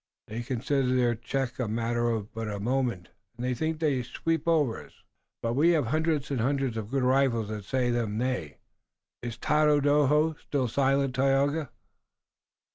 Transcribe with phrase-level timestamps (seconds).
[0.25, 4.47] "They consider their check a matter of but a moment, and they think to sweep
[4.47, 5.03] over us."
[5.43, 8.57] "But we have hundreds and hundreds of good rifles that say them nay.
[9.21, 11.69] Is Tododaho still silent, Tayoga?"